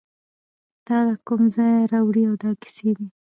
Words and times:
تاله 0.87 1.15
کوم 1.27 1.41
ځایه 1.55 1.89
راوړي 1.91 2.23
دا 2.41 2.51
کیسې 2.61 2.89
دي 2.97 3.07